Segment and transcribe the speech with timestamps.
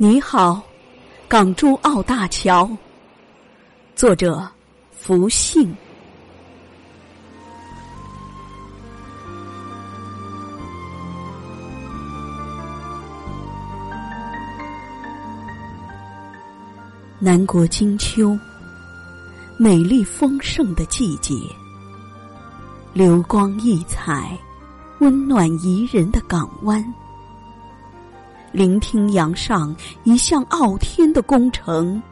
[0.00, 0.62] 你好，
[1.26, 2.70] 港珠澳大桥。
[3.96, 4.48] 作者：
[4.92, 5.74] 福信。
[17.18, 18.38] 南国金秋，
[19.56, 21.34] 美丽丰盛的季节，
[22.92, 24.38] 流光溢彩，
[25.00, 26.94] 温暖宜人的港湾。
[28.58, 29.72] 聆听阳上
[30.02, 32.02] 一项傲天的工程，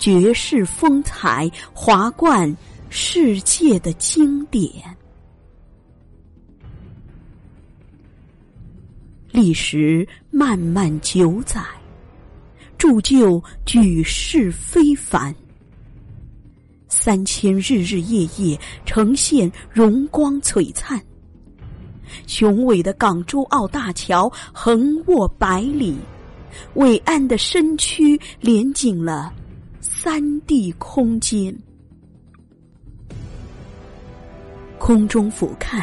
[0.00, 2.52] 绝世风采，华冠
[2.90, 4.68] 世界的经典。
[9.30, 11.62] 历时漫漫九载，
[12.76, 15.32] 铸就举世非凡。
[16.88, 21.00] 三千日日夜夜，呈现荣光璀璨。
[22.26, 25.96] 雄伟的港珠澳大桥横卧百里，
[26.74, 29.32] 伟岸的身躯连紧了
[29.80, 31.56] 三地空间。
[34.78, 35.82] 空中俯瞰，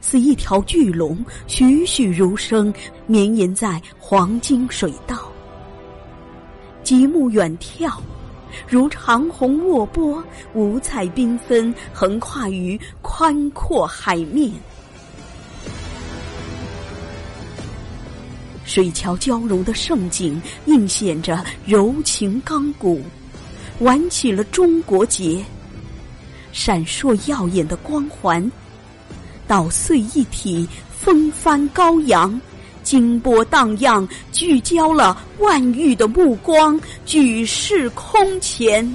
[0.00, 2.74] 似一条巨龙，栩栩如生，
[3.06, 5.16] 绵延在黄金水道；
[6.82, 7.96] 极目远眺，
[8.66, 10.20] 如长虹卧波，
[10.52, 14.50] 五彩缤纷，横跨于宽阔海面。
[18.68, 23.00] 水桥交融的盛景，映显着柔情刚骨，
[23.78, 25.42] 玩起了中国结，
[26.52, 28.52] 闪烁耀眼的光环，
[29.46, 30.68] 捣碎一体，
[31.00, 32.38] 风帆高扬，
[32.82, 38.94] 金波荡漾，聚焦了万域的目光，举世空前。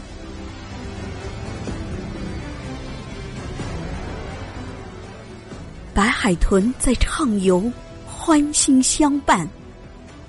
[5.96, 7.72] 白海豚在畅游，
[8.06, 9.50] 欢欣相伴。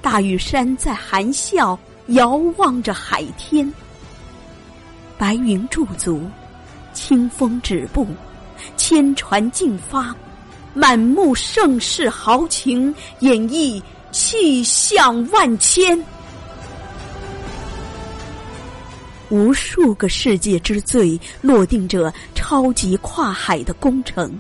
[0.05, 1.79] 大屿山在含笑
[2.09, 3.73] 遥望着海天，
[5.17, 6.21] 白云驻足，
[6.93, 8.07] 清风止步，
[8.77, 10.15] 千船竞发，
[10.75, 13.83] 满目盛世豪情，演绎
[14.13, 15.99] 气象万千。
[19.31, 24.39] 无数个世界之最落定着超级跨海的工程，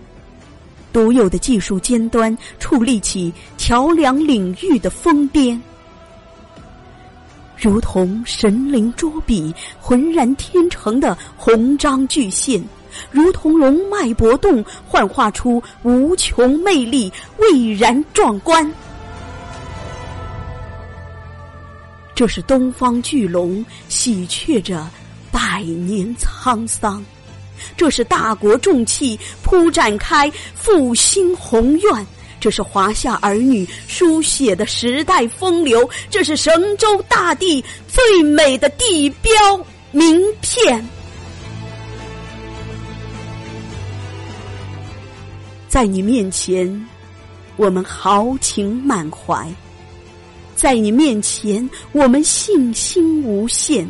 [0.95, 5.61] 独有的技术尖端矗立起桥梁领域的峰巅。
[7.57, 12.63] 如同神灵捉笔，浑然天成的鸿章巨献；
[13.11, 18.73] 如同龙脉搏动，幻化出无穷魅力，蔚然壮观。
[22.15, 24.89] 这是东方巨龙喜鹊着
[25.33, 27.05] 百年沧桑，
[27.77, 32.07] 这是大国重器铺展开复兴宏愿。
[32.41, 39.33] 这是华夏儿女书写的时代风流，这是神州大地最美的地标
[39.93, 40.87] 名片。
[45.67, 46.87] 在你面前，
[47.57, 49.47] 我们豪情满怀；
[50.55, 53.87] 在你面前，我们信心无限；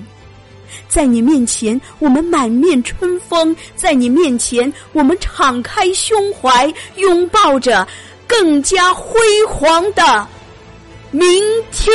[0.88, 7.86] 在你面前，我们满面春风；在你面前，我们敞开胸怀，拥抱着。
[8.26, 10.26] 更加辉煌的
[11.10, 11.94] 明天。